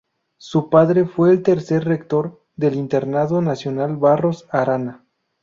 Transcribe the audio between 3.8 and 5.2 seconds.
Barros Arana.